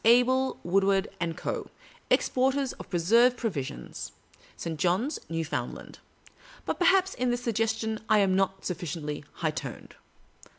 [0.03, 1.69] Abel Wood ward & Co.,
[2.09, 4.13] exporters of preserved provisions,
[4.57, 4.79] St.
[4.79, 5.99] John's, New foundland.
[6.65, 9.93] But, perhaps, iu this suggestion I am not suflSciently high toned.